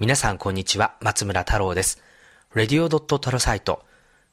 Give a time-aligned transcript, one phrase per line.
[0.00, 2.02] 皆さんこんにちは、松村太郎です。
[2.54, 3.84] レディオドットタロサイト、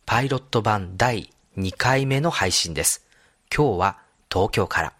[0.06, 3.06] パイロット版第2回目の配信です。
[3.54, 3.98] 今日は
[4.32, 4.94] 東京から。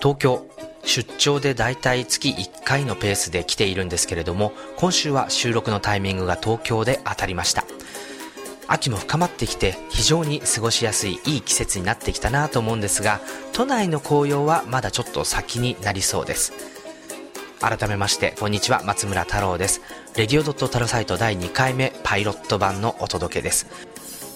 [0.00, 0.46] 東京、
[0.84, 7.64] 出張でだいたい月1回のペースで来ているんですけれども、今週は収録のタイミングが東京で当たりました。
[8.70, 13.20] 秋も深まってきて非常に過ごしやすいいい季節になってきたなと思うんですが
[13.52, 16.52] 都内の紅葉はまだちょっと先になりそうです。
[17.60, 19.82] 改めましてこんにちは松村太郎です。
[20.16, 23.66] レディオドットタロサイト第2回目パイロット版のお届けです。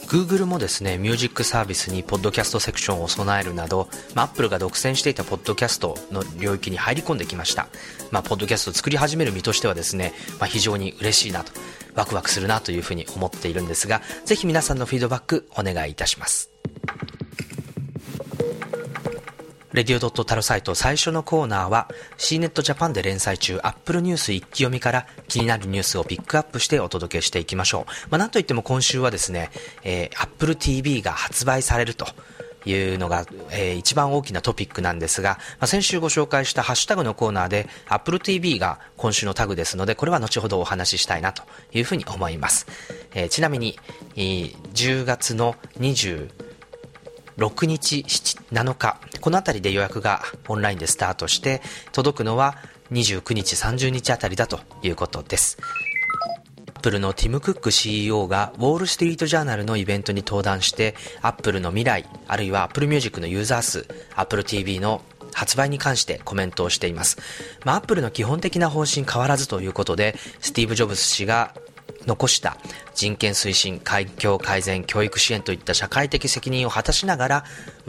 [0.08, 7.68] Google もですね、ミュージックサービスにポッドキャストセクションを備えるなど、まあ、Apple が独占していたポッドキャストの領域に入り込んできました。
[8.10, 11.52] まあ、ポッドキャストを作り始める身としてはですね、まあ、非常に嬉しいなと、
[11.94, 16.50] ワクワクするなというふうに思っているんですが、ぜひ皆さんのフィードバックお願いいたします。
[19.74, 28.10] レディオドットタロサイト最初のコーナーは C ネットジャパンで連載中 Apple ニュース一気読みから気になるニュースをピックアップしてお届けしていきましょう。
[28.10, 29.50] まあ、なんといっても今週はですね、
[29.82, 32.06] えー、Apple TV が発売されると
[32.66, 42.66] いうのが、えー、一番大きなトピックなんですが、まあ、先週ご紹介したハッシュタグのコーナーで Apple TV が今週のタグですので、これは後ほどお話ししたいなというふうに思います。
[43.14, 43.78] えー、ちなみに、
[44.16, 48.04] えー、10月の26日、
[48.52, 51.62] 7日、このあたりで予約がオンラインでスタートして、
[51.92, 52.56] 届くのは
[52.92, 55.58] 29日、30日あたりだということです。
[56.84, 65.00] アップルのティム・クック CEO がウォール・ストリート・ジャーナルのイベントに登壇してアップルの未来あるいはアップルミュージックのユーザー数アップル TV の
[65.32, 67.16] 発売に関してコメントをしています。
[67.64, 71.54] まあ、アップルの基本的な方針変わらずということで、スティーブ・ジョブズ氏が
[72.06, 72.58] 残した
[72.94, 77.44] 人権推進、環境改善、教育支援といった社会的責任を果たしながら、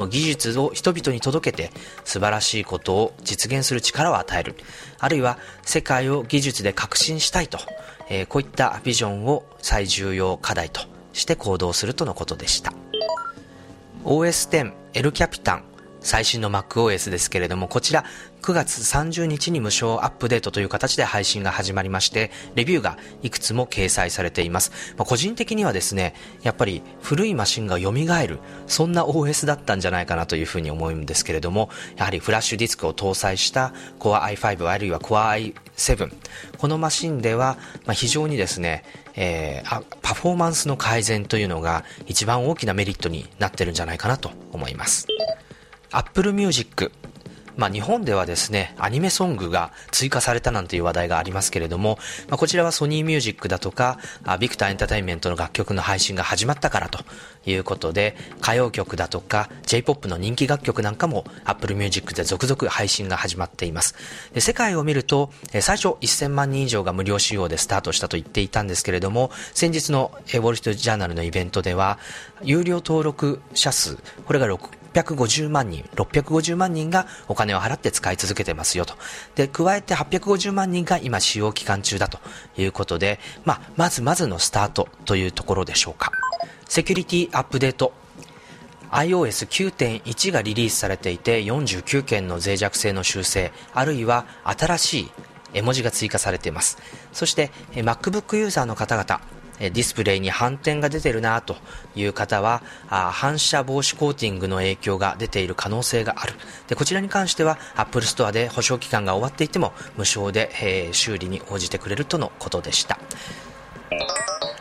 [0.10, 1.72] 技術を人々に届けて
[2.04, 4.56] 素晴らしいことを実現する力を与える。
[5.00, 7.60] あるいは世界を技術で革新したいと、
[8.10, 10.82] えー、こういったビジョンを最重要課題と
[11.14, 12.74] して行動するとのことでした。
[14.04, 15.64] OS10、L キャピタン、
[16.06, 18.06] 最新の MacOS ですけれども、こちら
[18.44, 24.94] 9月30日に無償アップデートという形で配信が始まりまして、レビューがいくつも掲載されています。
[24.98, 36.14] まあ、個人的にはですね、やっぱり古いマシンが蘇る、そんな OS だったんじゃないかなというふうに思うんですけれども、やはりフラッシュディスクを搭載した Core i5 あるいは Core i7、
[36.60, 38.84] このマシンでは、ま、非常にですね、
[39.16, 45.08] えー、パフォーマンスの改善というのが一番大きなメリットになってるんじゃないかなと思います。
[45.92, 46.92] Apple Music
[47.58, 51.98] まあ、日本ではですね、アニメソングが追加されたなんていう話題がありますけれども、
[52.28, 53.98] まあ、こちらはソニーミュージックだとか、
[54.40, 57.00] ビクターエンターテインメントの楽曲の配信が始まったからと
[57.46, 63.96] いうことで、歌謡曲だとか、J-POP の人気楽曲なんかも Apple Music で続々配信が始まっています。
[64.34, 65.32] で世界を見ると、
[65.62, 72.00] 最初1000万人以上が無料使用でスタートしたと言っていたんですけれども、先日のウォール・ストリート・ジャーナルのイベントでは、
[72.44, 78.96] 有料登録者数、これが6 650万人、650万人がお金を払って使い続けてますよと。
[79.36, 82.20] で、加えて850万人が今使用期間中だと
[82.58, 86.12] いうことで、まあ、まずまずのスタートというところでしょうか。
[86.68, 87.94] セキュリティアップデート
[88.92, 95.12] iOS9.1 がリリースされていて49件の脆弱性の修正あるいは新しい
[95.54, 96.78] 絵文字が追加されています
[97.14, 99.22] そして MacBook ユーザーの方々
[99.60, 101.56] ディスプレイに反転が出てるなと
[101.96, 106.34] いう方は反射防止コーティングの影響が出ている可能性がある。
[106.68, 113.00] でこちらに関しては Apple Store で保証期間が終わっていても無償で、えー、修理に応じてくれるとのことでした。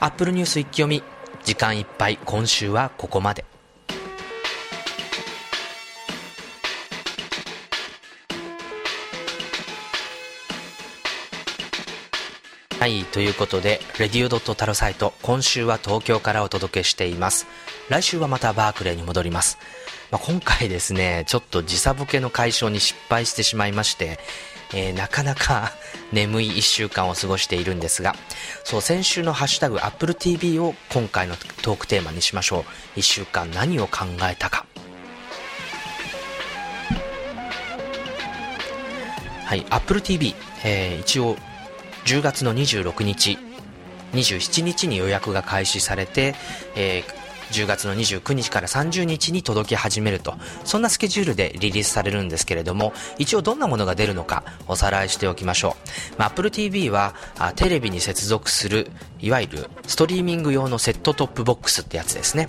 [0.01, 1.03] Apple ニュース一気読み
[1.45, 3.54] 時間いっぱい今週はここまで。
[12.85, 17.47] はい、ということで、レディオドットタロサイト、今週は東京からお届けしています。
[17.89, 19.57] 来週はまたバークレーに戻ります。
[20.11, 24.19] まあ、今回ですね、ちょっと時差ボケの解消に失敗してしまいまして、
[24.75, 25.73] えー、なかなか
[26.13, 28.15] 眠い1週間を過ごしているんですが、
[28.65, 32.67] そう、先週のハッシュタグ Apple TV を今回のトークテーマにしましょ
[32.97, 32.99] う。
[32.99, 34.01] 1週間何を考
[34.31, 34.67] えたか。
[39.47, 41.39] はい、Apple TV、えー、一応
[42.05, 43.39] 10月の26日、
[44.13, 46.35] 27日に予約が開始されて、
[46.77, 50.35] えー、10月の29日から30日に届き始めると、
[50.65, 55.77] そんなスケジュールでリリースされるんですけれども、一応どんなものが出るのかおさらいしておきましょ
[56.17, 56.19] う。
[56.19, 58.91] まあ、Apple TV はあテレビに接続する、
[59.21, 62.49] いわゆるストリーミング用のセットトップボックスってやつですね。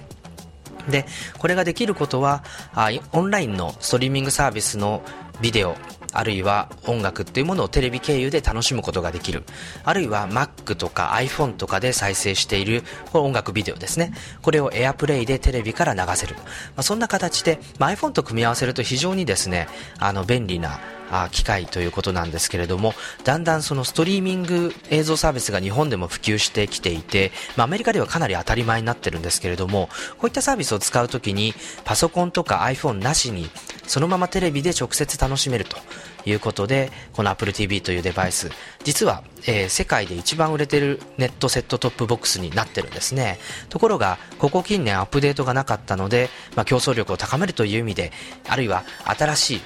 [0.90, 1.06] で、
[1.40, 2.44] これができることは、
[2.74, 5.02] あオンラインのストリーミングサービスの
[5.42, 5.76] ビデオ、
[6.16, 9.44] あるいは音楽っていうものをテレビ経由で楽しむことができる。
[9.84, 14.14] あるいは Mac とか iPhone とかで再生しているこ音楽ビデオですね。
[14.42, 16.36] これを AirPlay でテレビから流せる。
[16.36, 16.42] ま
[16.78, 19.68] あ、そんな形で、まあ、iPhone と組み合わせると非常にですね、
[20.00, 20.80] あの便利な
[21.12, 22.94] あ機械ということなんですけれども、
[23.24, 31.54] だんだんそのストリーミング映像サービスが日本でも普及してきていて、まあ、アメリカではかなり当たり前になってるんですけれども、こういったサービスを使うときに、
[31.84, 33.50] パソコンとか iPhone なしに、
[33.88, 35.78] そのままテレビで直接楽しめると
[36.26, 38.50] いうことで、この Apple TV というデバイス、
[38.84, 43.40] 実は、えー、世界で一番売れてるネットセットトップボックスになってるんですね。
[43.70, 48.12] ところが、ここ近年アップデートがなかったので、まあ、競争力を高めるという意味で、
[48.48, 49.62] あるいは新しい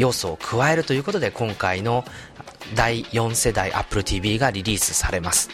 [0.00, 2.06] 要素を加えるということで今回の
[2.74, 5.50] 第4世代 Apple TV がリリースされます。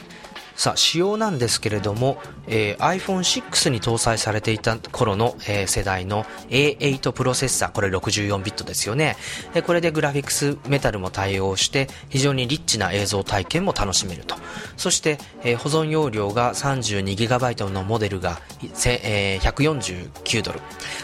[0.57, 9.17] さあ仕様なんですけれども、えー、iPhone6 に搭載されていた頃の、えー、世代の A8 プロセッサーこれ64ビットですよね、
[9.55, 14.35] えー、これでグラフィックスメタルも対応して非常にリッチな映像体験も楽しめると。
[14.79, 20.61] そして、えー、保存容量が 32GB のモデルが、えー、149ドル。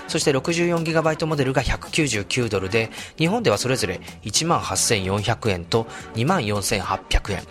[0.08, 7.42] そして 64GB モデルが199ドルで日本ではそれぞれ1万8400円と2万4800円。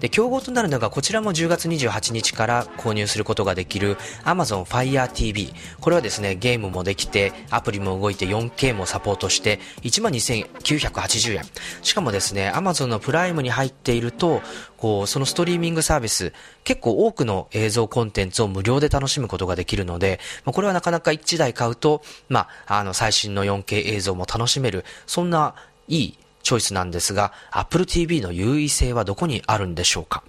[0.00, 5.52] で、競合となるのがこちらも10月28日から購入することができる Amazon Fire TV。
[5.80, 11.42] これはですね、ゲームもできて、アプリも動いて 4K もサポートして、12,980円。
[11.82, 14.42] しかもですね、Amazon のプライムに入っていると、
[14.76, 16.32] こう、そのストリーミングサービス、
[16.64, 25.54] 結構多くの映像コンテンツを無料で楽しむことができるので、まこれはなかなか1台買うと、まあ、あの、最新の 4K 映像も楽しめる、そんな
[25.88, 30.22] いいチョイスなんですが、Apple TV の優位性はどこにあるんでしょうか？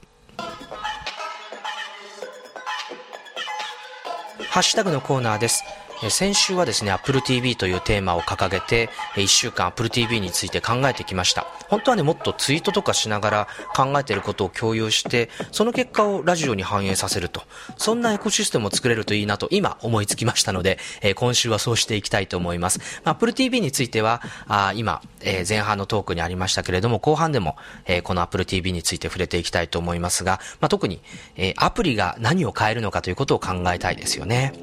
[4.50, 5.64] ハッシュタグのコーナーです。
[6.10, 11.46] 先週はですね、Apple TV というテーマを掲げて、1週間 Apple TV について考えてきました。
[11.70, 17.44] 本当はね、もっとツイートとかしながら考えてることを共有して、その結果をラジオに反映させると。
[17.78, 22.80] そんなエコシステムを作れるといいなと今思いつきましたので、えー、今週はそうしていきたいと思います。
[23.04, 31.02] まあ、Apple TV については、あ今、えー、前半のトークにありましたけれども、後半でも、えー、この Apple TV について触れていきたいと思いますが、まあ、特に、
[31.36, 34.54] えアプリが何を変えるのかということを考えたいですよね。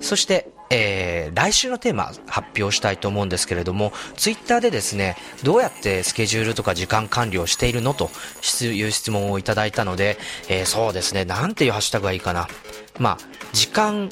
[0.00, 8.10] そして、えー、来週のテーマ発表したいと思うんですけれども、ツイッターでですね、どうやってスケジュールとか時間管理をしているのと
[8.62, 12.48] いう質問をいただいたので、えー、そうですね、なんていうハッシュタグがいいかな。
[12.98, 13.18] まあ、
[13.52, 14.10] 時間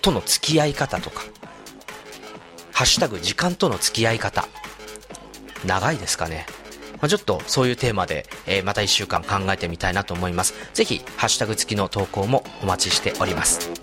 [0.00, 1.22] との付き合い方とか、
[2.72, 4.46] ハッシュタグ時間との付き合い方。
[5.64, 6.46] 長いですかね。
[7.00, 10.54] まあ、ちょっとそういうテーマで、えー、また一週間考えてみたいなと思います。
[10.74, 13.77] ぜひ、ハッシュタグ付きの投稿もお待ちしております。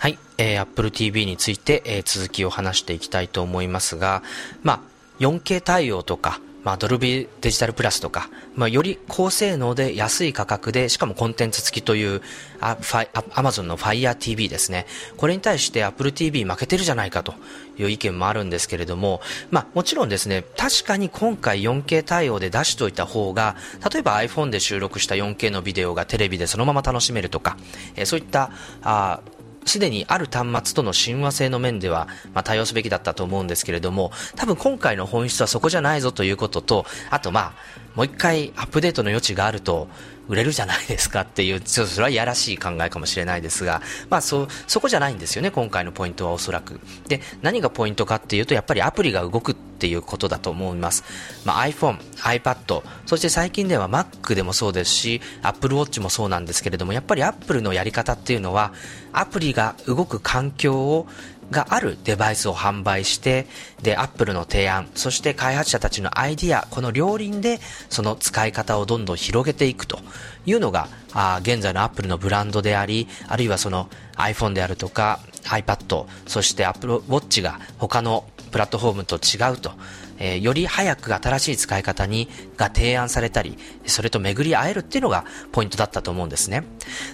[0.00, 4.22] はいえー、Apple TV について、えー、続きを話していきたいと思いますが、
[4.62, 4.80] まあ、
[5.18, 12.22] 4K 対応とか、まあ、ドルビーデジタルプラスとか、まあ、より高性能で安い価格で、しかもコンテンツ付きという
[12.60, 14.86] あファイ Amazon の Fire TV ですね。
[15.18, 17.34] これに対して Apple TV 負けてるじゃないかと
[17.78, 19.20] いう意見もあるんですけれども、
[19.50, 23.54] まあ、もちろんですね、確かに今回 4K 対応で出しておいた方が、
[23.92, 27.58] 例えば iPhone で収録した 4K のビデオがテレビでそのまま楽しめるとか、
[27.96, 28.50] えー、そういった
[28.82, 29.20] あ
[29.70, 37.54] すでにある端末との親和性の面では、まあ、対応すべきだったと思うんですけれども、多分今回の本質はそこじゃないぞということと、あとまあ、
[37.94, 39.88] もう一回アップデートの余地があると、
[40.30, 46.78] 売れるじゃないですかっていう、ちょっとそれはいやらしい考えかもしれないですが、まあそ、そこじゃないんですよね、今回のポイントはおそらく。
[47.08, 51.02] で、何がポイントかっていうと、やっぱりアプリが動くっていうことだと思います。
[51.44, 58.72] まあ、iPhone、iPad、そして最近では Mac でもそうですし、Apple Watch もそうなんですけれども、やっぱり Apple のやり方っていうのは、
[59.12, 61.08] アプリが動く環境を
[61.50, 63.46] があるデバイスを販売して、
[63.82, 70.00] で、アップルの提案、そして開発者たちのアイディア、この両輪でその使い方をどんどん広げていくと
[70.46, 79.72] いうのが、あ現在のアップルのブランドであり、あるいはその iPhone であるとか iPad、そして Apple Watch が他のプラットフォームと違うと
[80.20, 86.64] えー、より早く新しい使い方に、が提案されたり、それと巡り会えるっていうのがポイントだったと思うんですね。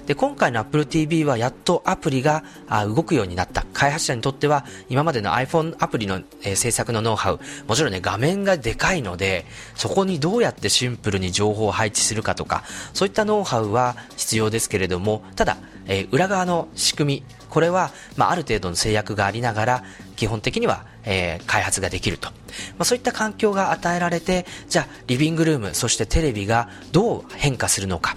[0.07, 3.65] で、今回の Apple TV はやっとアプリがあ動くようになった。
[3.73, 19.85] 開発者にとっては、今までの iPhone アプリの、えー、制作のノウハウ、もちろんね、画面がでかいので、そこにどうやってシンプルに情報を配置するかとか、そういったノウハウは必要ですけれども、ただ、えー、裏側の仕組み、これは、まあ、ある程度の制約がありながら、
[20.17, 22.29] 基本的には、えー、開発ができると。
[22.29, 22.35] ま
[22.81, 28.17] あ、そういった環境が与えられて、じゃあ、リビングルーム、そしてテレビがどう変化するのか。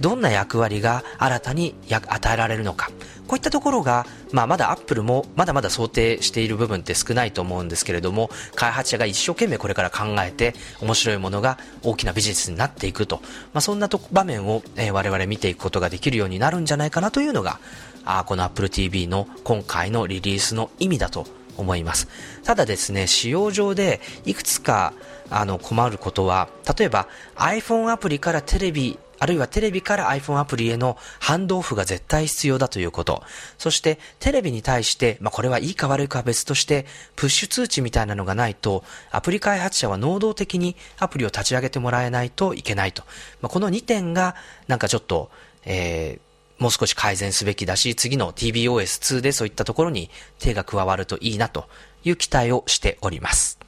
[0.00, 2.90] どんな役割が新たに与えられるのか。
[3.26, 13.20] こういったところが、まあ、まだアップルもまだまだ想定している部分って少ないと思うんですけれども、開発者が一生懸命これから考えて、面白いものが大きなビジネスになっていくと、
[13.52, 17.60] まあ、そんなと場面を、えー、我々見ていくことができるようになるんじゃないかなというのが、
[18.04, 21.26] あこの Apple TV の今回のリリースの意味だと
[21.60, 22.08] 思います。
[22.44, 24.92] ただですね、使用上でいくつか
[25.30, 26.48] あの困ることは、
[26.78, 33.22] 例えば iPhone アプリからテレビあるいはテレビから iPhone アプリへのハンドオフが絶対必要だということ。
[33.58, 36.86] そしてテレビに対して、まあ、これはいいか悪いかは別として、
[37.16, 43.02] プッシュ通知みたいなのがないと、アプリ開発者は能動的にアプリを立ち上げてもらえないといけないと。
[43.42, 44.36] まあ、この2点が、
[44.68, 45.30] なんかちょっと、
[45.66, 46.29] えー、
[46.60, 51.64] もう少し改善すべきだし、次の TBOS2 でそういったところに手が加わるといいなと
[52.04, 53.58] いう期待をしております。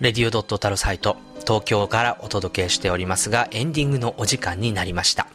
[0.00, 5.26] レディオドットタロサイト、東京からお届けしておりますが、エンディングのお時間になりました。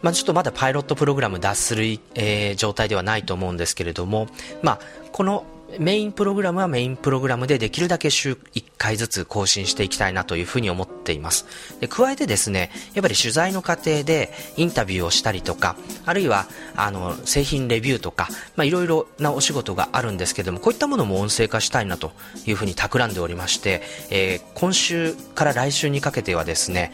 [0.00, 1.84] まあ、ちょっとまだパイロットプログラム脱する、
[2.14, 4.28] えー、状態ではないと思うんですけれども、
[4.62, 4.78] まあ、
[5.12, 5.44] この
[5.78, 11.46] メインプログラムはメインプログラムでできるだけ週1回ずつ更新していきたいなというふうに思っています。
[11.80, 22.12] で加えてですね、やっぱり取材の過程でインタビューをしたりとか、あるいはあの製品レビューとか、まあ、いろいろなお仕事があるんですけども、こういったものも音声化したいなと
[22.46, 26.92] いうふうに企んでおりまして、えー、今週から来週にかけてはですね、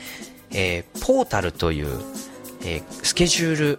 [0.50, 1.87] えー、ポータルという、
[2.64, 3.78] えー、スケジュール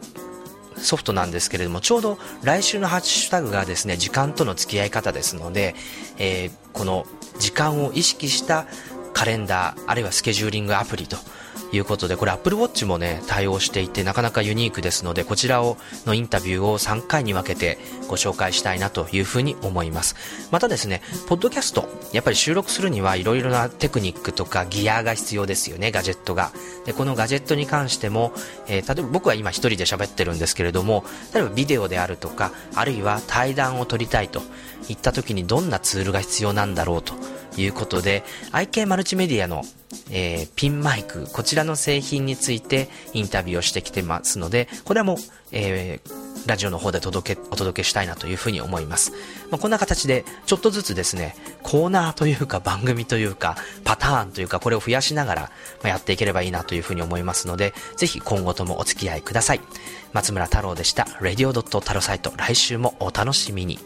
[0.78, 5.76] ソフトなんですけれども、ちょうど来週のハッシュタグがですね、時間との付き合い方ですので、
[6.18, 7.06] えー、この
[7.40, 8.66] 時間を意識した
[9.14, 11.18] カレンダー、あるいはスケジューリングアプリと
[11.72, 20.16] いうことで、これ Apple Watch もね、対応していて、なかなかユニークですので、こちらを、のインタビューを3回に分けてご紹介したいなというふうに思います。
[20.52, 26.52] またですね、ポッドキャスト、やっぱり収録するにはいろいろなテクニックとかギアが必要ですよね、ガジェットが。
[26.86, 28.34] で、このガジェットに関しても、
[28.68, 34.42] えー、例えば僕は今一人で喋ってるんですけれども、例えばビデオであるとか、あるいは対談を撮りたいと
[34.88, 37.14] いった時にどんなツールが必要なんだろうと
[37.58, 39.64] いうことで、IK マルチメディアの
[40.12, 45.18] えー、ピンマイク、こちらの製品についてインタビューをしてきてますので、これはもう、
[45.52, 49.12] えー、ラジオの方で届け、お届けしたいなというふうに思います。
[49.50, 55.52] まあ、こんな形で、ちょっとずつですね、コーナーというか番組というか、パターンというか、これを増やしながら、
[55.84, 59.62] ま、やっていければいいなというふうに思いますので、ぜひ今後ともお付き合いください。
[60.14, 61.06] 松村太郎でした。
[61.20, 61.50] radio.
[61.50, 63.80] 太郎サイト、来週もお楽しみに。